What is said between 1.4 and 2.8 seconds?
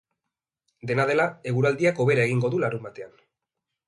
eguraldiak hobera egingo du